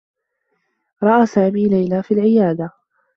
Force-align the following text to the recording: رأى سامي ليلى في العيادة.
رأى 1.03 1.25
سامي 1.25 1.65
ليلى 1.69 2.03
في 2.03 2.13
العيادة. 2.13 2.69